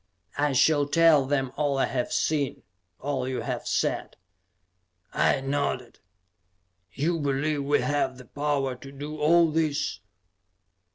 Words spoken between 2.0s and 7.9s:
seen; all you have said," I nodded. "You believe we